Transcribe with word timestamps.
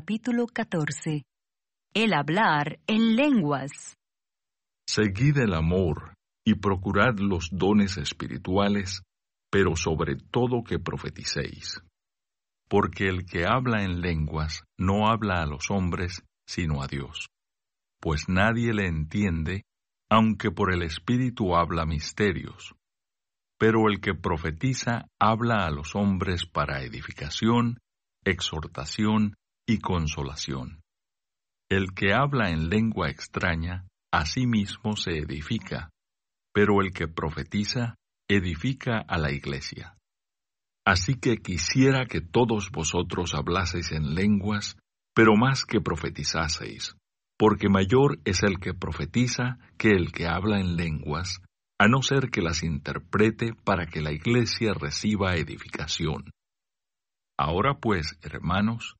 capítulo 0.00 0.46
14. 0.46 1.24
El 1.92 2.14
hablar 2.14 2.78
en 2.86 3.16
lenguas. 3.16 3.98
Seguid 4.88 5.36
el 5.36 5.52
amor 5.52 6.14
y 6.42 6.54
procurad 6.54 7.18
los 7.18 7.50
dones 7.52 7.98
espirituales, 7.98 9.02
pero 9.50 9.76
sobre 9.76 10.16
todo 10.16 10.64
que 10.64 10.78
profeticéis. 10.78 11.82
Porque 12.66 13.08
el 13.08 13.26
que 13.26 13.44
habla 13.44 13.84
en 13.84 14.00
lenguas 14.00 14.62
no 14.78 15.06
habla 15.06 15.42
a 15.42 15.46
los 15.46 15.70
hombres, 15.70 16.24
sino 16.46 16.82
a 16.82 16.86
Dios. 16.86 17.28
Pues 18.00 18.26
nadie 18.26 18.72
le 18.72 18.86
entiende, 18.86 19.64
aunque 20.08 20.50
por 20.50 20.72
el 20.72 20.82
Espíritu 20.82 21.54
habla 21.54 21.84
misterios. 21.84 22.74
Pero 23.58 23.86
el 23.90 24.00
que 24.00 24.14
profetiza 24.14 25.08
habla 25.20 25.66
a 25.66 25.70
los 25.70 25.94
hombres 25.94 26.46
para 26.46 26.84
edificación, 26.84 27.80
exhortación 28.24 29.34
y 29.70 29.78
consolación. 29.78 30.82
El 31.70 31.94
que 31.94 32.12
habla 32.12 32.50
en 32.50 32.70
lengua 32.70 33.08
extraña, 33.08 33.86
a 34.12 34.26
sí 34.26 34.44
mismo 34.44 34.96
se 34.96 35.18
edifica, 35.18 35.90
pero 36.52 36.80
el 36.80 36.92
que 36.92 37.06
profetiza, 37.06 37.94
edifica 38.28 38.98
a 38.98 39.16
la 39.16 39.30
iglesia. 39.30 39.96
Así 40.84 41.14
que 41.14 41.36
quisiera 41.36 42.06
que 42.06 42.20
todos 42.20 42.72
vosotros 42.72 43.32
hablaseis 43.34 43.92
en 43.92 44.16
lenguas, 44.16 44.76
pero 45.14 45.36
más 45.36 45.64
que 45.64 45.80
profetizaseis, 45.80 46.96
porque 47.38 47.68
mayor 47.68 48.18
es 48.24 48.42
el 48.42 48.58
que 48.58 48.74
profetiza 48.74 49.58
que 49.78 49.90
el 49.90 50.10
que 50.10 50.26
habla 50.26 50.58
en 50.58 50.74
lenguas, 50.74 51.42
a 51.78 51.86
no 51.86 52.02
ser 52.02 52.30
que 52.30 52.42
las 52.42 52.64
interprete 52.64 53.52
para 53.62 53.86
que 53.86 54.00
la 54.00 54.10
iglesia 54.10 54.74
reciba 54.74 55.36
edificación. 55.36 56.32
Ahora 57.38 57.78
pues, 57.80 58.18
hermanos, 58.22 58.96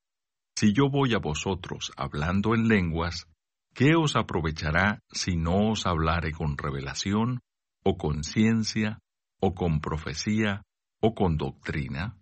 si 0.61 0.73
yo 0.73 0.91
voy 0.91 1.15
a 1.15 1.17
vosotros 1.17 1.91
hablando 1.97 2.53
en 2.53 2.67
lenguas, 2.67 3.27
¿qué 3.73 3.95
os 3.95 4.15
aprovechará 4.15 5.01
si 5.11 5.35
no 5.35 5.71
os 5.71 5.87
hablare 5.87 6.33
con 6.33 6.55
revelación, 6.55 7.39
o 7.83 7.97
con 7.97 8.23
ciencia, 8.23 8.99
o 9.39 9.55
con 9.55 9.81
profecía, 9.81 10.61
o 11.01 11.15
con 11.15 11.37
doctrina? 11.37 12.15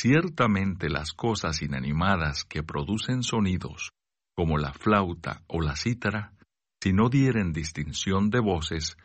Ciertamente 0.00 0.88
las 0.88 1.12
cosas 1.12 1.60
inanimadas 1.60 2.44
que 2.44 2.62
producen 2.62 3.22
sonidos, 3.22 3.90
como 4.34 4.56
la 4.56 4.72
flauta 4.72 5.42
o 5.46 5.60
la 5.60 5.76
cítara, 5.76 6.32
si 6.82 6.94
no 6.94 7.10
dieren 7.10 7.52
distinción 7.52 8.30
de 8.30 8.40
voces, 8.40 8.96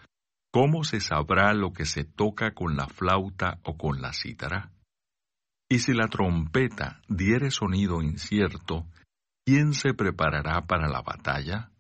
¿cómo 0.54 0.86
se 0.86 1.02
sabrá 1.02 1.54
lo 1.54 1.74
que 1.74 1.84
se 1.84 2.06
toca 2.06 2.54
con 2.54 2.78
la 2.78 2.88
flauta 2.88 3.60
o 3.64 3.76
con 3.76 4.02
la 4.02 4.14
cítara? 4.14 4.72
Y 5.70 5.80
si 5.80 5.94
la 5.94 6.08
trompeta 6.08 7.02
diere 7.08 7.50
sonido 7.50 8.02
incierto, 8.02 8.86
¿quién 9.46 9.74
se 9.74 9.94
preparará 9.94 10.68
para 10.68 10.88
la 10.88 11.02
batalla? 11.02 11.72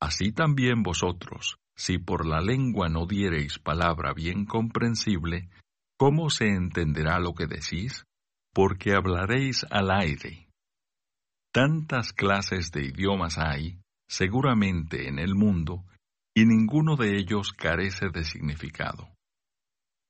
Así 0.00 0.32
también 0.32 0.82
vosotros, 0.82 1.58
si 1.76 1.98
por 1.98 2.26
la 2.26 2.40
lengua 2.40 2.88
no 2.88 3.06
diereis 3.06 3.58
palabra 3.58 4.14
bien 4.14 4.46
comprensible, 4.46 5.50
¿cómo 5.98 6.30
se 6.30 6.46
entenderá 6.46 7.18
lo 7.18 7.34
que 7.34 7.46
decís? 7.46 8.04
Porque 8.52 8.94
hablaréis 8.94 9.66
al 9.70 9.90
aire. 9.90 10.48
Tantas 11.52 12.12
clases 12.12 12.72
de 12.72 12.86
idiomas 12.86 13.38
hay, 13.38 13.78
seguramente 14.08 15.08
en 15.08 15.18
el 15.18 15.34
mundo, 15.34 15.84
y 16.34 16.46
ninguno 16.46 16.96
de 16.96 17.16
ellos 17.16 17.52
carece 17.52 18.08
de 18.08 18.24
significado. 18.24 19.08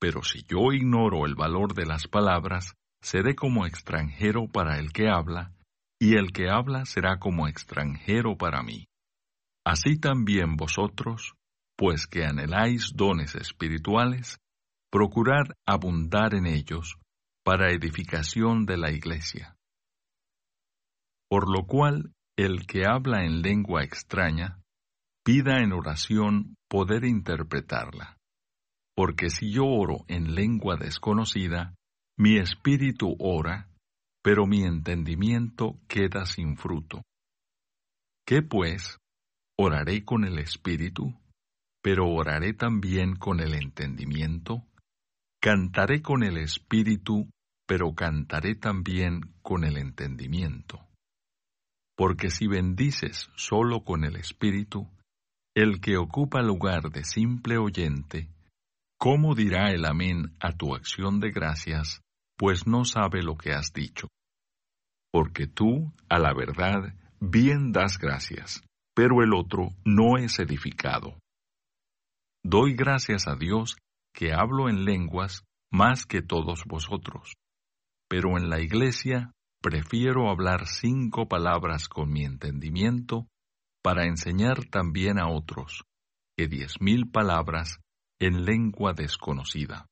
Pero 0.01 0.23
si 0.23 0.43
yo 0.45 0.73
ignoro 0.73 1.27
el 1.27 1.35
valor 1.35 1.75
de 1.75 1.87
las 1.87 2.09
palabras, 2.09 2.75
seré 3.05 3.35
como 3.35 3.67
extranjero 3.67 4.49
para 4.49 4.79
el 4.79 4.91
que 4.91 5.11
habla, 5.11 5.53
y 6.01 6.17
el 6.17 6.33
que 6.33 6.49
habla 6.49 6.87
será 6.87 7.19
como 7.19 7.47
extranjero 7.47 8.39
para 8.39 8.63
mí. 8.63 8.87
Así 9.63 9.99
también 9.99 10.57
vosotros, 10.57 11.35
pues 11.77 12.07
que 12.07 12.25
anheláis 12.25 12.93
dones 12.95 13.35
espirituales, 13.35 14.39
procurad 14.91 15.49
abundar 15.67 16.35
en 16.35 16.47
ellos 16.47 16.97
para 17.45 17.73
edificación 17.73 18.65
de 18.65 18.79
la 18.79 18.91
iglesia. 18.91 19.55
Por 21.29 21.51
lo 21.51 21.67
cual, 21.67 22.15
el 22.39 22.67
que 22.67 22.87
habla 22.87 23.27
en 23.27 23.43
lengua 23.43 23.85
extraña, 23.85 24.63
pida 25.25 25.59
en 25.59 25.75
oración 25.75 26.57
poder 26.71 27.05
interpretarla. 27.05 28.17
Porque 28.97 29.29
si 29.29 29.53
yo 29.53 29.67
oro 29.67 30.05
en 30.09 30.35
lengua 30.35 30.77
desconocida, 30.77 31.75
mi 32.17 32.39
espíritu 32.39 33.17
ora, 33.19 33.69
pero 34.23 34.47
mi 34.47 34.63
entendimiento 34.63 35.81
queda 35.89 36.27
sin 36.27 36.57
fruto. 36.57 37.03
¿Qué 38.25 38.41
pues? 38.43 38.99
Oraré 39.59 40.05
con 40.05 40.25
el 40.25 40.39
espíritu, 40.39 41.13
pero 41.83 42.09
oraré 42.09 42.55
también 42.55 43.17
con 43.17 43.41
el 43.41 43.55
entendimiento. 43.55 44.65
Cantaré 45.41 46.03
con 46.03 46.23
el 46.23 46.39
espíritu, 46.39 47.29
pero 47.67 47.95
cantaré 47.95 48.55
también 48.55 49.21
con 49.43 49.65
el 49.65 49.77
entendimiento. 49.77 50.81
Porque 51.97 52.31
si 52.31 52.47
bendices 52.47 53.29
solo 53.35 53.85
con 53.85 54.05
el 54.05 54.17
espíritu, 54.17 54.89
el 55.55 55.81
que 55.81 55.97
ocupa 55.97 56.43
lugar 56.43 56.91
de 56.91 57.05
simple 57.05 57.59
oyente, 57.59 58.31
¿cómo 58.99 59.35
dirá 59.35 59.71
el 59.71 59.85
amén 59.85 60.35
a 60.41 60.53
tu 60.53 60.75
acción 60.75 61.21
de 61.21 61.31
gracias 61.31 62.04
pues 62.37 62.67
no 62.67 62.85
sabe 62.85 63.23
lo 63.23 63.37
que 63.37 63.53
has 63.53 63.73
dicho. 63.73 64.09
Porque 65.13 65.47
tú, 65.47 65.93
a 66.09 66.19
la 66.19 66.35
verdad, 66.35 66.95
bien 67.21 67.73
das 67.73 67.99
gracias, 67.99 68.63
pero 68.95 69.23
el 69.23 69.33
otro 69.35 69.71
no 69.85 70.19
es 70.19 70.39
edificado. 70.39 71.19
Doy 72.45 72.75
gracias 72.75 73.27
a 73.27 73.37
Dios 73.37 73.77
que 74.13 74.33
hablo 74.33 74.69
en 74.69 74.85
lenguas 74.85 75.45
más 75.71 76.07
que 76.07 76.23
todos 76.23 76.65
vosotros, 76.67 77.35
pero 78.09 78.37
en 78.37 78.49
la 78.49 78.61
iglesia 78.61 79.33
prefiero 79.63 80.31
hablar 80.31 80.67
cinco 80.67 81.27
palabras 81.27 81.89
con 81.89 82.13
mi 82.13 82.25
entendimiento 82.25 83.27
para 83.83 84.05
enseñar 84.05 84.67
también 84.67 85.19
a 85.19 85.29
otros 85.29 85.85
que 86.37 86.49
diez 86.49 86.81
mil 86.81 87.11
palabras 87.11 87.81
en 88.21 88.45
lengua 88.45 88.93
desconocida. 88.93 89.87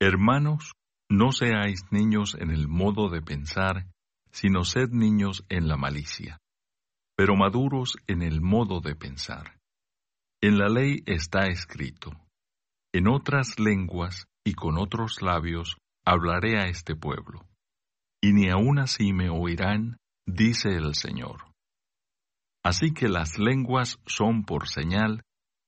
Hermanos, 0.00 0.72
no 1.10 1.32
seáis 1.32 1.82
niños 1.90 2.36
en 2.38 2.52
el 2.52 2.68
modo 2.68 3.10
de 3.10 3.20
pensar, 3.20 3.88
sino 4.30 4.62
sed 4.62 4.90
niños 4.90 5.44
en 5.48 5.66
la 5.66 5.76
malicia, 5.76 6.38
pero 7.16 7.34
maduros 7.34 7.96
en 8.06 8.22
el 8.22 8.40
modo 8.40 8.80
de 8.80 8.94
pensar. 8.94 9.58
En 10.40 10.56
la 10.56 10.68
ley 10.68 11.02
está 11.06 11.48
escrito, 11.48 12.12
en 12.94 13.08
otras 13.08 13.58
lenguas 13.58 14.26
y 14.44 14.54
con 14.54 14.78
otros 14.78 15.20
labios 15.20 15.76
hablaré 16.06 16.60
a 16.60 16.68
este 16.68 16.94
pueblo, 16.94 17.44
y 18.22 18.32
ni 18.32 18.48
aun 18.48 18.78
así 18.78 19.12
me 19.12 19.30
oirán, 19.30 19.96
dice 20.26 20.68
el 20.76 20.94
Señor. 20.94 21.52
Así 22.62 22.92
que 22.92 23.08
las 23.08 23.36
lenguas 23.36 23.98
son 24.06 24.44
por 24.44 24.68
señal, 24.68 25.24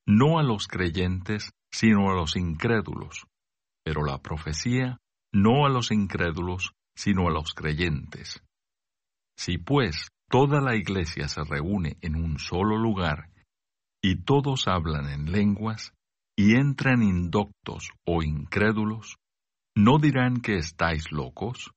no 0.07 0.39
a 0.39 0.43
los 0.43 0.67
creyentes, 0.67 1.51
sino 1.69 2.09
a 2.11 2.13
los 2.13 2.37
incrédulos, 2.37 3.25
pero 3.83 4.05
la 4.05 4.19
profecía 4.19 4.99
no 5.33 5.65
a 5.65 5.69
los 5.69 5.91
incrédulos, 5.91 6.73
sino 6.95 7.27
a 7.27 7.31
los 7.31 7.53
creyentes. 7.53 8.43
Si 9.35 9.57
pues 9.57 10.09
toda 10.29 10.61
la 10.61 10.75
iglesia 10.75 11.27
se 11.27 11.43
reúne 11.43 11.97
en 12.01 12.15
un 12.15 12.37
solo 12.37 12.77
lugar, 12.77 13.29
y 14.01 14.23
todos 14.23 14.67
hablan 14.67 15.09
en 15.09 15.31
lenguas, 15.31 15.93
y 16.37 16.55
entran 16.55 17.01
indoctos 17.01 17.89
o 18.05 18.21
incrédulos, 18.21 19.17
¿no 19.75 19.97
dirán 19.97 20.41
que 20.41 20.57
estáis 20.57 21.11
locos? 21.11 21.71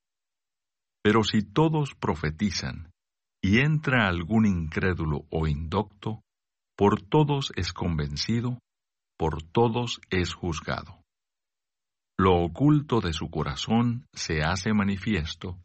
Pero 1.02 1.25
si 1.25 1.42
todos 1.42 1.94
profetizan, 1.94 2.90
y 3.42 3.60
entra 3.60 4.08
algún 4.08 4.44
incrédulo 4.44 5.25
o 5.30 5.46
indocto, 5.46 6.22
por 6.76 7.00
todos 7.00 7.52
es 7.56 7.72
convencido, 7.72 8.58
por 9.16 9.42
todos 9.42 10.00
es 10.10 10.34
juzgado. 10.34 11.05
Lo 12.18 12.36
oculto 12.36 13.00
de 13.00 13.12
su 13.12 13.30
corazón 13.30 14.06
se 14.14 14.40
hace 14.42 14.72
manifiesto, 14.72 15.58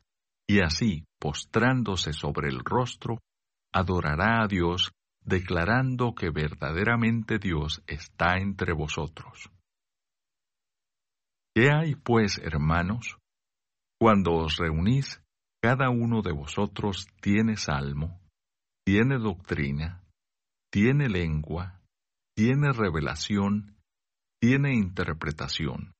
y 0.49 0.59
así, 0.59 1.05
postrándose 1.17 2.11
sobre 2.11 2.49
el 2.49 2.59
rostro, 2.59 3.19
adorará 3.73 4.43
a 4.43 4.47
Dios, 4.47 4.91
declarando 5.23 6.13
que 6.13 6.29
verdaderamente 6.29 7.39
Dios 7.39 7.81
está 7.87 8.35
entre 8.35 8.73
vosotros. 8.73 9.49
¿Qué 11.55 11.69
hay, 11.71 11.95
pues, 11.95 12.37
hermanos? 12.37 13.17
Cuando 13.97 14.33
os 14.33 14.57
reunís, 14.57 15.23
cada 15.61 15.89
uno 15.89 16.21
de 16.21 16.33
vosotros 16.33 17.07
tiene 17.21 17.55
salmo, 17.55 18.19
tiene 18.85 19.19
doctrina, 19.19 20.03
tiene 20.69 21.07
lengua, 21.07 21.79
tiene 22.35 22.73
revelación, 22.73 23.77
tiene 24.41 24.73
interpretación 24.73 25.93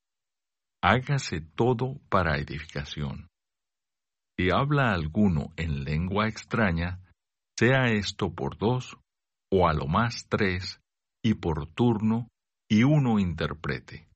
hágase 0.82 1.40
todo 1.40 2.00
para 2.08 2.38
edificación. 2.38 3.28
Si 4.36 4.50
habla 4.50 4.92
alguno 4.92 5.52
en 5.56 5.84
lengua 5.84 6.26
extraña, 6.28 7.00
sea 7.56 7.92
esto 7.92 8.34
por 8.34 8.58
dos, 8.58 8.96
o 9.50 9.68
a 9.68 9.74
lo 9.74 9.86
más 9.86 10.26
tres, 10.28 10.80
y 11.22 11.34
por 11.34 11.72
turno, 11.72 12.28
y 12.68 12.82
uno 12.82 13.18
interprete. 13.18 14.08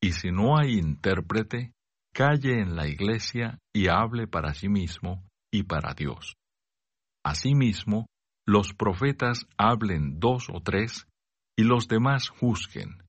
Y 0.00 0.12
si 0.12 0.30
no 0.30 0.58
hay 0.58 0.78
intérprete, 0.78 1.72
calle 2.14 2.60
en 2.60 2.76
la 2.76 2.86
iglesia 2.86 3.58
y 3.74 3.88
hable 3.88 4.26
para 4.26 4.54
sí 4.54 4.68
mismo 4.68 5.26
y 5.52 5.64
para 5.64 5.94
Dios. 5.94 6.34
Asimismo, 7.24 8.06
los 8.46 8.74
profetas 8.74 9.46
hablen 9.56 10.20
dos 10.20 10.48
o 10.50 10.60
tres, 10.60 11.06
y 11.58 11.64
los 11.64 11.88
demás 11.88 12.28
juzguen. 12.28 13.02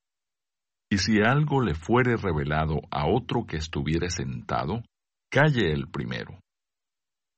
Y 0.92 0.98
si 0.98 1.22
algo 1.22 1.62
le 1.62 1.74
fuere 1.74 2.18
revelado 2.18 2.82
a 2.92 3.08
otro 3.08 3.46
que 3.46 3.56
estuviere 3.56 4.10
sentado, 4.10 4.84
calle 5.32 5.72
el 5.72 5.88
primero. 5.88 6.38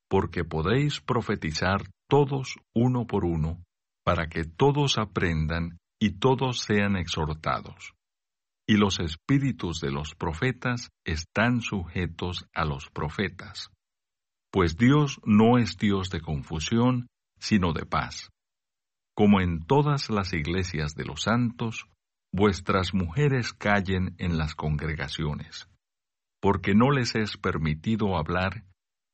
Porque 0.10 0.44
podéis 0.44 1.02
profetizar 1.02 1.84
todos 2.10 2.56
uno 2.74 3.06
por 3.06 3.26
uno, 3.26 3.64
para 4.04 4.28
que 4.28 4.44
todos 4.44 4.98
aprendan 4.98 5.78
y 6.02 6.18
todos 6.18 6.62
sean 6.62 6.98
exhortados. 6.98 7.94
Y 8.68 8.78
los 8.78 9.00
espíritus 9.00 9.80
de 9.80 9.92
los 9.92 10.16
profetas 10.16 10.90
están 11.06 11.62
sujetos 11.62 12.48
a 12.56 12.66
los 12.66 12.90
profetas. 12.90 13.70
Pues 14.52 14.78
Dios 14.78 15.20
no 15.26 15.60
es 15.60 15.78
Dios 15.78 16.10
de 16.10 16.22
confusión, 16.22 17.06
sino 17.40 17.72
de 17.72 17.86
paz. 17.86 18.30
Como 19.16 19.42
en 19.42 19.64
todas 19.64 20.10
las 20.10 20.34
iglesias 20.34 20.96
de 20.96 21.06
los 21.06 21.24
santos, 21.24 21.86
vuestras 22.34 22.94
mujeres 22.94 23.54
callen 23.54 24.16
en 24.18 24.38
las 24.38 24.56
congregaciones, 24.56 25.70
porque 26.42 26.74
no 26.74 26.90
les 26.92 27.16
es 27.16 27.38
permitido 27.38 28.18
hablar, 28.18 28.64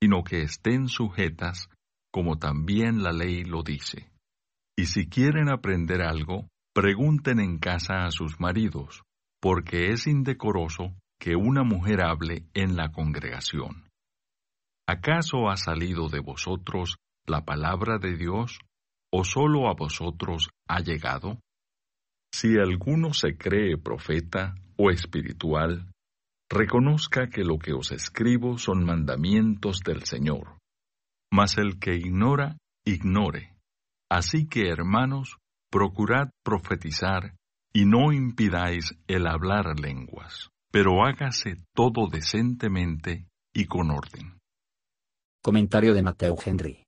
sino 0.02 0.24
que 0.24 0.42
estén 0.42 0.88
sujetas, 0.88 1.70
como 2.12 2.40
también 2.40 3.04
la 3.04 3.12
ley 3.12 3.44
lo 3.44 3.62
dice. 3.62 4.10
Y 4.78 4.86
si 4.86 5.10
quieren 5.10 5.50
aprender 5.50 6.02
algo, 6.02 6.48
pregunten 6.74 7.42
en 7.42 7.60
casa 7.60 8.06
a 8.06 8.12
sus 8.12 8.40
maridos, 8.40 9.04
porque 9.42 9.88
es 9.92 10.08
indecoroso 10.08 10.94
que 11.20 11.36
una 11.36 11.64
mujer 11.64 12.02
hable 12.02 12.46
en 12.54 12.78
la 12.78 12.94
congregación. 12.94 13.90
¿Acaso 14.88 15.50
ha 15.50 15.58
salido 15.58 16.08
de 16.08 16.22
vosotros 16.22 16.96
la 17.28 17.44
palabra 17.44 17.98
de 18.00 18.16
Dios, 18.16 18.60
o 19.12 19.26
sólo 19.26 19.70
a 19.70 19.74
vosotros 19.74 20.50
ha 20.68 20.80
llegado? 20.80 21.40
Si 22.34 22.58
alguno 22.58 23.14
se 23.14 23.38
cree 23.38 23.78
profeta 23.78 24.56
o 24.78 24.92
espiritual, 24.92 25.92
reconozca 26.50 27.30
que 27.30 27.44
lo 27.44 27.60
que 27.60 27.74
os 27.74 27.92
escribo 27.92 28.58
son 28.58 28.86
mandamientos 28.86 29.82
del 29.82 30.04
Señor. 30.04 30.58
Mas 31.32 31.58
el 31.58 31.80
que 31.80 31.96
ignora, 31.96 32.58
ignore. 32.86 33.54
Así 34.10 34.48
que, 34.48 34.70
hermanos, 34.70 35.38
procurad 35.70 36.30
profetizar 36.44 37.36
y 37.72 37.86
no 37.86 38.12
impidáis 38.12 38.96
el 39.08 39.28
hablar 39.28 39.80
lenguas, 39.80 40.50
pero 40.72 41.06
hágase 41.06 41.58
todo 41.76 42.08
decentemente 42.12 43.28
y 43.54 43.66
con 43.66 43.92
orden. 43.92 44.40
Comentario 45.44 45.94
de 45.94 46.02
Mateo 46.02 46.36
Henry. 46.44 46.84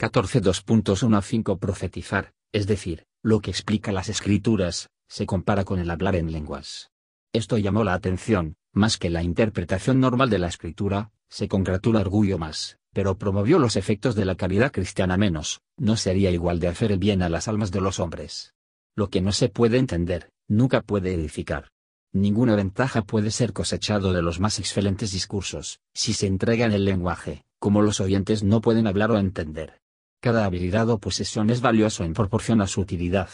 14.2.1 0.00 1.16
a 1.16 1.22
5 1.22 1.58
Profetizar, 1.58 2.32
es 2.52 2.66
decir, 2.66 3.04
lo 3.24 3.40
que 3.40 3.50
explica 3.50 3.90
las 3.90 4.10
escrituras, 4.10 4.90
se 5.08 5.24
compara 5.24 5.64
con 5.64 5.78
el 5.78 5.90
hablar 5.90 6.14
en 6.14 6.30
lenguas. 6.30 6.90
Esto 7.32 7.56
llamó 7.56 7.82
la 7.82 7.94
atención, 7.94 8.56
más 8.74 8.98
que 8.98 9.08
la 9.08 9.22
interpretación 9.22 9.98
normal 9.98 10.28
de 10.28 10.38
la 10.38 10.48
escritura, 10.48 11.10
se 11.30 11.48
congratula 11.48 12.00
orgullo 12.00 12.36
más, 12.36 12.78
pero 12.92 13.16
promovió 13.16 13.58
los 13.58 13.76
efectos 13.76 14.14
de 14.14 14.26
la 14.26 14.34
caridad 14.34 14.72
cristiana 14.72 15.16
menos, 15.16 15.62
no 15.78 15.96
sería 15.96 16.30
igual 16.30 16.60
de 16.60 16.68
hacer 16.68 16.92
el 16.92 16.98
bien 16.98 17.22
a 17.22 17.30
las 17.30 17.48
almas 17.48 17.72
de 17.72 17.80
los 17.80 17.98
hombres. 17.98 18.52
Lo 18.94 19.08
que 19.08 19.22
no 19.22 19.32
se 19.32 19.48
puede 19.48 19.78
entender, 19.78 20.30
nunca 20.46 20.82
puede 20.82 21.14
edificar. 21.14 21.70
Ninguna 22.12 22.56
ventaja 22.56 23.02
puede 23.02 23.30
ser 23.30 23.54
cosechado 23.54 24.12
de 24.12 24.20
los 24.20 24.38
más 24.38 24.58
excelentes 24.58 25.12
discursos, 25.12 25.80
si 25.94 26.12
se 26.12 26.26
entrega 26.26 26.66
en 26.66 26.72
el 26.72 26.84
lenguaje, 26.84 27.46
como 27.58 27.80
los 27.80 28.00
oyentes 28.00 28.44
no 28.44 28.60
pueden 28.60 28.86
hablar 28.86 29.10
o 29.12 29.18
entender. 29.18 29.80
Cada 30.24 30.46
habilidad 30.46 30.88
o 30.88 30.96
posesión 30.96 31.50
es 31.50 31.60
valioso 31.60 32.02
en 32.02 32.14
proporción 32.14 32.62
a 32.62 32.66
su 32.66 32.80
utilidad. 32.80 33.28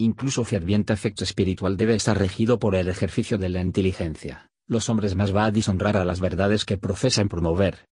Incluso 0.00 0.42
ferviente 0.42 0.92
afecto 0.92 1.22
espiritual 1.22 1.76
debe 1.76 1.94
estar 1.94 2.18
regido 2.18 2.58
por 2.58 2.74
el 2.74 2.88
ejercicio 2.88 3.38
de 3.38 3.50
la 3.50 3.60
inteligencia. 3.60 4.50
Los 4.66 4.88
hombres 4.88 5.14
más 5.14 5.32
va 5.32 5.44
a 5.44 5.52
dishonrar 5.52 5.96
a 5.96 6.04
las 6.04 6.18
verdades 6.18 6.64
que 6.64 6.76
profesan 6.76 7.28
promover. 7.28 7.86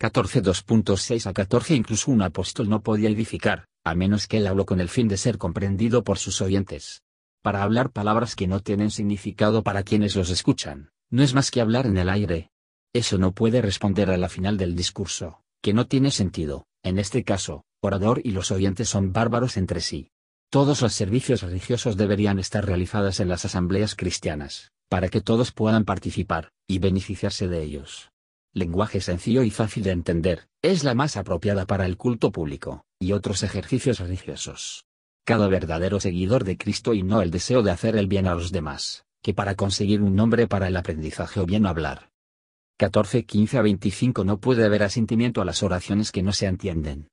14 0.00 0.42
2.6 0.42 1.26
a 1.26 1.32
14 1.32 1.76
Incluso 1.76 2.10
un 2.10 2.22
apóstol 2.22 2.68
no 2.68 2.82
podía 2.82 3.10
edificar, 3.10 3.66
a 3.84 3.94
menos 3.94 4.26
que 4.26 4.38
él 4.38 4.48
habló 4.48 4.66
con 4.66 4.80
el 4.80 4.88
fin 4.88 5.06
de 5.06 5.16
ser 5.16 5.38
comprendido 5.38 6.02
por 6.02 6.18
sus 6.18 6.40
oyentes. 6.40 7.02
Para 7.44 7.62
hablar 7.62 7.92
palabras 7.92 8.34
que 8.34 8.48
no 8.48 8.58
tienen 8.58 8.90
significado 8.90 9.62
para 9.62 9.84
quienes 9.84 10.16
los 10.16 10.30
escuchan, 10.30 10.90
no 11.10 11.22
es 11.22 11.32
más 11.32 11.52
que 11.52 11.60
hablar 11.60 11.86
en 11.86 11.96
el 11.96 12.08
aire. 12.08 12.50
Eso 12.92 13.18
no 13.18 13.30
puede 13.30 13.62
responder 13.62 14.10
a 14.10 14.16
la 14.16 14.28
final 14.28 14.56
del 14.56 14.74
discurso, 14.74 15.42
que 15.62 15.72
no 15.72 15.86
tiene 15.86 16.10
sentido, 16.10 16.66
en 16.82 16.98
este 16.98 17.22
caso, 17.22 17.64
orador 17.80 18.20
y 18.24 18.32
los 18.32 18.50
oyentes 18.50 18.88
son 18.88 19.12
bárbaros 19.12 19.56
entre 19.56 19.80
sí. 19.80 20.10
Todos 20.50 20.80
los 20.82 20.94
servicios 20.94 21.42
religiosos 21.42 21.96
deberían 21.96 22.38
estar 22.38 22.64
realizados 22.64 23.20
en 23.20 23.28
las 23.28 23.44
asambleas 23.44 23.94
cristianas, 23.94 24.72
para 24.88 25.08
que 25.08 25.20
todos 25.20 25.52
puedan 25.52 25.84
participar, 25.84 26.52
y 26.66 26.78
beneficiarse 26.78 27.48
de 27.48 27.62
ellos. 27.62 28.10
Lenguaje 28.54 29.00
sencillo 29.00 29.42
y 29.42 29.50
fácil 29.50 29.84
de 29.84 29.90
entender, 29.90 30.48
es 30.62 30.84
la 30.84 30.94
más 30.94 31.16
apropiada 31.16 31.66
para 31.66 31.84
el 31.84 31.98
culto 31.98 32.32
público, 32.32 32.84
y 32.98 33.12
otros 33.12 33.42
ejercicios 33.42 34.00
religiosos. 34.00 34.86
Cada 35.24 35.48
verdadero 35.48 36.00
seguidor 36.00 36.44
de 36.44 36.56
Cristo 36.56 36.94
y 36.94 37.02
no 37.02 37.20
el 37.20 37.30
deseo 37.30 37.62
de 37.62 37.70
hacer 37.70 37.96
el 37.96 38.06
bien 38.06 38.26
a 38.26 38.34
los 38.34 38.50
demás, 38.50 39.04
que 39.22 39.34
para 39.34 39.54
conseguir 39.54 40.00
un 40.00 40.16
nombre 40.16 40.48
para 40.48 40.68
el 40.68 40.76
aprendizaje 40.76 41.40
o 41.40 41.46
bien 41.46 41.66
hablar. 41.66 42.08
14 42.78 43.26
15 43.26 43.58
a 43.58 43.62
25 43.62 44.24
No 44.24 44.40
puede 44.40 44.64
haber 44.64 44.82
asentimiento 44.82 45.42
a 45.42 45.44
las 45.44 45.62
oraciones 45.62 46.12
que 46.12 46.22
no 46.22 46.32
se 46.32 46.46
entienden. 46.46 47.08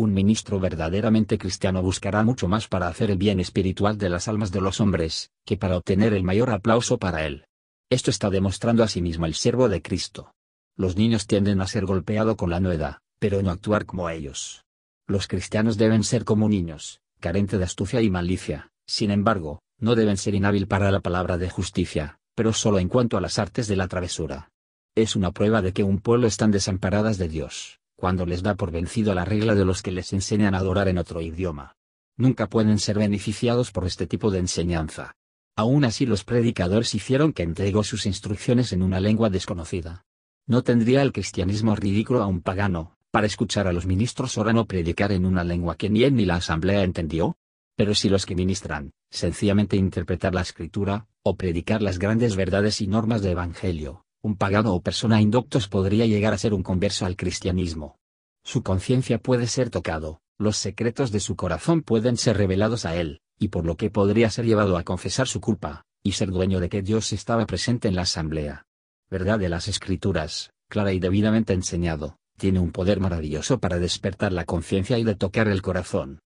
Un 0.00 0.14
ministro 0.14 0.58
verdaderamente 0.58 1.36
cristiano 1.36 1.82
buscará 1.82 2.22
mucho 2.22 2.48
más 2.48 2.68
para 2.68 2.88
hacer 2.88 3.10
el 3.10 3.18
bien 3.18 3.38
espiritual 3.38 3.98
de 3.98 4.08
las 4.08 4.28
almas 4.28 4.50
de 4.50 4.62
los 4.62 4.80
hombres, 4.80 5.30
que 5.44 5.58
para 5.58 5.76
obtener 5.76 6.14
el 6.14 6.24
mayor 6.24 6.48
aplauso 6.48 6.96
para 6.96 7.26
él. 7.26 7.44
Esto 7.90 8.10
está 8.10 8.30
demostrando 8.30 8.82
a 8.82 8.88
sí 8.88 9.02
mismo 9.02 9.26
el 9.26 9.34
siervo 9.34 9.68
de 9.68 9.82
Cristo. 9.82 10.32
Los 10.74 10.96
niños 10.96 11.26
tienden 11.26 11.60
a 11.60 11.66
ser 11.66 11.84
golpeados 11.84 12.36
con 12.36 12.48
la 12.48 12.60
nueda, 12.60 13.02
pero 13.18 13.42
no 13.42 13.50
actuar 13.50 13.84
como 13.84 14.08
ellos. 14.08 14.64
Los 15.06 15.28
cristianos 15.28 15.76
deben 15.76 16.02
ser 16.02 16.24
como 16.24 16.48
niños, 16.48 17.02
carente 17.20 17.58
de 17.58 17.64
astucia 17.64 18.00
y 18.00 18.08
malicia, 18.08 18.70
sin 18.86 19.10
embargo, 19.10 19.60
no 19.78 19.96
deben 19.96 20.16
ser 20.16 20.34
inhábil 20.34 20.66
para 20.66 20.90
la 20.90 21.00
palabra 21.00 21.36
de 21.36 21.50
justicia, 21.50 22.18
pero 22.34 22.54
solo 22.54 22.78
en 22.78 22.88
cuanto 22.88 23.18
a 23.18 23.20
las 23.20 23.38
artes 23.38 23.68
de 23.68 23.76
la 23.76 23.86
travesura. 23.86 24.48
Es 24.94 25.14
una 25.14 25.30
prueba 25.30 25.60
de 25.60 25.74
que 25.74 25.82
un 25.82 25.98
pueblo 25.98 26.26
están 26.26 26.52
desamparadas 26.52 27.18
de 27.18 27.28
Dios 27.28 27.79
cuando 28.00 28.24
les 28.24 28.42
da 28.42 28.54
por 28.54 28.72
vencido 28.72 29.14
la 29.14 29.26
regla 29.26 29.54
de 29.54 29.66
los 29.66 29.82
que 29.82 29.92
les 29.92 30.12
enseñan 30.14 30.54
a 30.54 30.58
adorar 30.58 30.88
en 30.88 30.96
otro 30.96 31.20
idioma. 31.20 31.76
Nunca 32.16 32.48
pueden 32.48 32.78
ser 32.78 32.98
beneficiados 32.98 33.70
por 33.70 33.86
este 33.86 34.06
tipo 34.06 34.30
de 34.30 34.38
enseñanza. 34.38 35.16
Aún 35.54 35.84
así 35.84 36.06
los 36.06 36.24
predicadores 36.24 36.94
hicieron 36.94 37.34
que 37.34 37.42
entregó 37.42 37.84
sus 37.84 38.06
instrucciones 38.06 38.72
en 38.72 38.82
una 38.82 39.00
lengua 39.00 39.28
desconocida. 39.28 40.06
¿No 40.46 40.62
tendría 40.62 41.02
el 41.02 41.12
cristianismo 41.12 41.76
ridículo 41.76 42.22
a 42.22 42.26
un 42.26 42.40
pagano, 42.40 42.96
para 43.10 43.26
escuchar 43.26 43.68
a 43.68 43.72
los 43.72 43.84
ministros 43.84 44.38
oran 44.38 44.56
o 44.56 44.64
predicar 44.64 45.12
en 45.12 45.26
una 45.26 45.44
lengua 45.44 45.76
que 45.76 45.90
ni 45.90 46.02
él 46.02 46.16
ni 46.16 46.24
la 46.24 46.36
asamblea 46.36 46.82
entendió? 46.82 47.36
Pero 47.76 47.94
si 47.94 48.08
los 48.08 48.24
que 48.24 48.34
ministran, 48.34 48.92
sencillamente 49.10 49.76
interpretar 49.76 50.34
la 50.34 50.40
escritura, 50.40 51.06
o 51.22 51.36
predicar 51.36 51.82
las 51.82 51.98
grandes 51.98 52.34
verdades 52.34 52.80
y 52.80 52.86
normas 52.86 53.20
de 53.20 53.32
evangelio, 53.32 54.04
un 54.22 54.36
pagano 54.36 54.74
o 54.74 54.82
persona 54.82 55.20
indoctos 55.20 55.68
podría 55.68 56.06
llegar 56.06 56.34
a 56.34 56.38
ser 56.38 56.52
un 56.52 56.62
converso 56.62 57.06
al 57.06 57.16
cristianismo. 57.16 57.98
Su 58.44 58.62
conciencia 58.62 59.18
puede 59.18 59.46
ser 59.46 59.70
tocado, 59.70 60.20
los 60.38 60.56
secretos 60.56 61.10
de 61.10 61.20
su 61.20 61.36
corazón 61.36 61.82
pueden 61.82 62.16
ser 62.16 62.36
revelados 62.36 62.84
a 62.84 62.96
él, 62.96 63.20
y 63.38 63.48
por 63.48 63.64
lo 63.64 63.76
que 63.76 63.90
podría 63.90 64.30
ser 64.30 64.44
llevado 64.44 64.76
a 64.76 64.84
confesar 64.84 65.26
su 65.26 65.40
culpa, 65.40 65.84
y 66.02 66.12
ser 66.12 66.30
dueño 66.30 66.60
de 66.60 66.68
que 66.68 66.82
Dios 66.82 67.12
estaba 67.12 67.46
presente 67.46 67.88
en 67.88 67.94
la 67.94 68.02
asamblea. 68.02 68.66
Verdad 69.10 69.38
de 69.38 69.48
las 69.48 69.68
Escrituras, 69.68 70.50
clara 70.68 70.92
y 70.92 71.00
debidamente 71.00 71.52
enseñado, 71.52 72.16
tiene 72.38 72.60
un 72.60 72.72
poder 72.72 73.00
maravilloso 73.00 73.58
para 73.58 73.78
despertar 73.78 74.32
la 74.32 74.44
conciencia 74.44 74.98
y 74.98 75.04
de 75.04 75.14
tocar 75.14 75.48
el 75.48 75.62
corazón. 75.62 76.20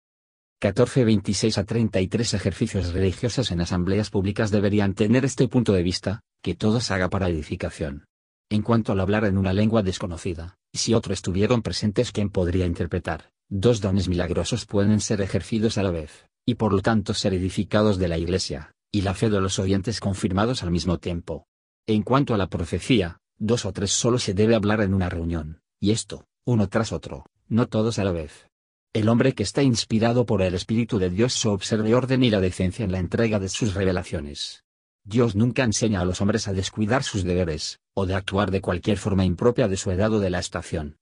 14 0.60 1.04
26 1.04 1.58
a 1.58 1.64
33 1.64 2.34
ejercicios 2.34 2.92
religiosos 2.92 3.50
en 3.50 3.60
asambleas 3.60 4.10
públicas 4.10 4.50
deberían 4.50 4.94
tener 4.94 5.24
este 5.24 5.48
punto 5.48 5.72
de 5.72 5.82
vista, 5.82 6.20
que 6.42 6.54
todo 6.54 6.80
se 6.80 6.92
haga 6.92 7.08
para 7.08 7.28
edificación. 7.28 8.04
En 8.50 8.62
cuanto 8.62 8.92
al 8.92 9.00
hablar 9.00 9.24
en 9.24 9.38
una 9.38 9.52
lengua 9.52 9.82
desconocida, 9.82 10.58
si 10.74 10.92
otro 10.92 11.14
estuvieron 11.14 11.62
presentes 11.62 12.12
quien 12.12 12.28
podría 12.28 12.66
interpretar, 12.66 13.30
dos 13.48 13.80
dones 13.80 14.08
milagrosos 14.08 14.66
pueden 14.66 15.00
ser 15.00 15.20
ejercidos 15.20 15.78
a 15.78 15.82
la 15.82 15.90
vez, 15.90 16.26
y 16.44 16.56
por 16.56 16.72
lo 16.72 16.82
tanto 16.82 17.14
ser 17.14 17.32
edificados 17.32 17.98
de 17.98 18.08
la 18.08 18.18
Iglesia, 18.18 18.74
y 18.90 19.02
la 19.02 19.14
fe 19.14 19.30
de 19.30 19.40
los 19.40 19.58
oyentes 19.58 20.00
confirmados 20.00 20.62
al 20.62 20.70
mismo 20.70 20.98
tiempo. 20.98 21.46
En 21.86 22.02
cuanto 22.02 22.34
a 22.34 22.38
la 22.38 22.48
profecía, 22.48 23.20
dos 23.38 23.64
o 23.64 23.72
tres 23.72 23.92
solo 23.92 24.18
se 24.18 24.34
debe 24.34 24.54
hablar 24.54 24.80
en 24.82 24.94
una 24.94 25.08
reunión, 25.08 25.60
y 25.80 25.92
esto, 25.92 26.26
uno 26.44 26.68
tras 26.68 26.92
otro, 26.92 27.26
no 27.48 27.68
todos 27.68 27.98
a 27.98 28.04
la 28.04 28.12
vez. 28.12 28.48
El 28.92 29.08
hombre 29.08 29.32
que 29.32 29.42
está 29.42 29.62
inspirado 29.62 30.26
por 30.26 30.42
el 30.42 30.54
Espíritu 30.54 30.98
de 30.98 31.08
Dios 31.08 31.46
observe 31.46 31.94
orden 31.94 32.22
y 32.22 32.30
la 32.30 32.40
decencia 32.40 32.84
en 32.84 32.92
la 32.92 32.98
entrega 32.98 33.38
de 33.38 33.48
sus 33.48 33.72
revelaciones. 33.74 34.64
Dios 35.04 35.34
nunca 35.34 35.64
enseña 35.64 36.00
a 36.00 36.04
los 36.04 36.20
hombres 36.20 36.46
a 36.46 36.52
descuidar 36.52 37.02
sus 37.02 37.24
deberes, 37.24 37.80
o 37.94 38.06
de 38.06 38.14
actuar 38.14 38.50
de 38.52 38.60
cualquier 38.60 38.98
forma 38.98 39.24
impropia 39.24 39.66
de 39.66 39.76
su 39.76 39.90
edad 39.90 40.12
o 40.12 40.20
de 40.20 40.30
la 40.30 40.38
estación. 40.38 40.98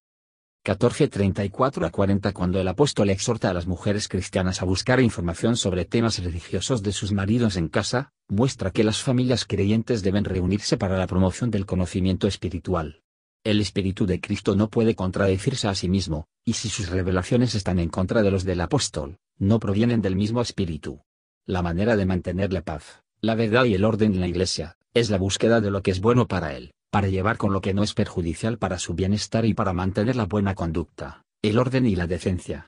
1434 0.65 1.87
a 1.87 1.91
40 1.91 2.33
Cuando 2.33 2.61
el 2.61 2.69
apóstol 2.69 3.11
exhorta 3.11 3.51
a 3.51 3.55
las 3.55 3.67
mujeres 3.67 4.09
cristianas 4.09 4.61
a 4.61 4.65
buscar 4.65 5.01
información 5.01 5.57
sobre 5.57 5.85
temas 5.85 6.23
religiosos 6.23 6.83
de 6.83 6.93
sus 6.93 7.13
maridos 7.13 7.57
en 7.57 7.69
casa, 7.69 8.13
muestra 8.29 8.71
que 8.71 8.85
las 8.85 9.03
familias 9.03 9.45
creyentes 9.45 10.03
deben 10.03 10.25
reunirse 10.25 10.77
para 10.77 10.99
la 10.99 11.07
promoción 11.07 11.51
del 11.51 11.67
conocimiento 11.67 12.27
espiritual. 12.27 13.03
El 13.43 13.61
Espíritu 13.61 14.05
de 14.05 14.21
Cristo 14.21 14.55
no 14.55 14.69
puede 14.69 14.95
contradecirse 14.95 15.69
a 15.69 15.75
sí 15.75 15.89
mismo, 15.89 16.27
y 16.45 16.55
si 16.55 16.69
sus 16.69 16.91
revelaciones 16.91 17.55
están 17.55 17.79
en 17.79 17.89
contra 17.89 18.23
de 18.23 18.31
los 18.31 18.45
del 18.45 18.61
apóstol, 18.61 19.19
no 19.39 19.59
provienen 19.61 20.03
del 20.03 20.17
mismo 20.17 20.43
Espíritu. 20.43 21.03
La 21.47 21.63
manera 21.63 21.97
de 21.97 22.05
mantener 22.05 22.53
la 22.53 22.61
paz, 22.61 23.03
la 23.23 23.35
verdad 23.35 23.65
y 23.65 23.75
el 23.75 23.85
orden 23.85 24.15
en 24.15 24.21
la 24.21 24.29
Iglesia, 24.29 24.77
es 24.95 25.11
la 25.11 25.19
búsqueda 25.19 25.61
de 25.61 25.71
lo 25.71 25.83
que 25.83 25.91
es 25.91 26.01
bueno 26.01 26.27
para 26.27 26.57
él, 26.57 26.73
para 26.91 27.09
llevar 27.09 27.37
con 27.37 27.53
lo 27.53 27.61
que 27.61 27.75
no 27.75 27.83
es 27.83 27.95
perjudicial 27.95 28.59
para 28.59 28.79
su 28.79 28.95
bienestar 28.95 29.45
y 29.45 29.55
para 29.55 29.73
mantener 29.73 30.17
la 30.17 30.27
buena 30.27 30.55
conducta, 30.55 31.23
el 31.43 31.59
orden 31.59 31.87
y 31.87 31.97
la 31.97 32.07
decencia. 32.07 32.67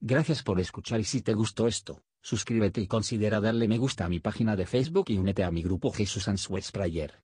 Gracias 0.00 0.42
por 0.42 0.58
escuchar 0.60 1.00
y 1.00 1.04
si 1.04 1.22
te 1.22 1.34
gustó 1.34 1.66
esto, 1.66 2.00
suscríbete 2.22 2.80
y 2.80 2.86
considera 2.86 3.40
darle 3.40 3.68
me 3.68 3.78
gusta 3.78 4.04
a 4.04 4.08
mi 4.08 4.20
página 4.20 4.56
de 4.56 4.66
Facebook 4.66 5.06
y 5.08 5.18
únete 5.18 5.44
a 5.44 5.50
mi 5.50 5.62
grupo 5.62 5.92
Jesús 5.92 6.28
Answers 6.28 6.72
Prayer. 6.72 7.20